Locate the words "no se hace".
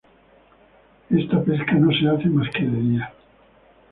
1.75-2.27